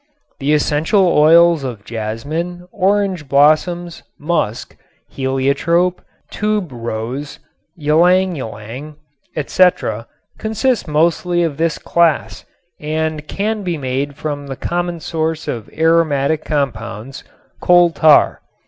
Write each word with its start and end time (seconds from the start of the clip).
The 0.39 0.53
essential 0.55 1.05
oils 1.15 1.63
of 1.63 1.83
jasmine, 1.85 2.67
orange 2.71 3.29
blossoms, 3.29 4.01
musk, 4.17 4.75
heliotrope, 5.07 6.01
tuberose, 6.31 7.37
ylang 7.79 8.35
ylang, 8.35 8.95
etc., 9.35 10.07
consist 10.39 10.87
mostly 10.87 11.43
of 11.43 11.57
this 11.57 11.77
class 11.77 12.45
and 12.79 13.27
can 13.27 13.61
be 13.61 13.77
made 13.77 14.15
from 14.17 14.47
the 14.47 14.55
common 14.55 14.99
source 15.01 15.47
of 15.47 15.69
aromatic 15.71 16.43
compounds, 16.45 17.23
coal 17.61 17.91
tar. 17.91 18.41